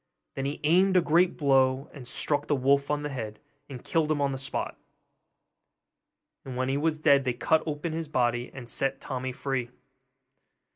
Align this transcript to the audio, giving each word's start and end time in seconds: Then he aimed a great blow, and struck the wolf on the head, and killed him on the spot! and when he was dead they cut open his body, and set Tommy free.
Then 0.33 0.45
he 0.45 0.59
aimed 0.63 0.97
a 0.97 1.01
great 1.03 1.37
blow, 1.37 1.87
and 1.93 2.07
struck 2.07 2.47
the 2.47 2.55
wolf 2.55 2.89
on 2.89 3.03
the 3.03 3.09
head, 3.09 3.39
and 3.69 3.83
killed 3.83 4.09
him 4.11 4.19
on 4.19 4.31
the 4.31 4.39
spot! 4.39 4.75
and 6.43 6.57
when 6.57 6.69
he 6.69 6.77
was 6.77 6.97
dead 6.97 7.23
they 7.23 7.33
cut 7.33 7.61
open 7.67 7.93
his 7.93 8.07
body, 8.07 8.49
and 8.51 8.67
set 8.67 8.99
Tommy 8.99 9.31
free. 9.31 9.69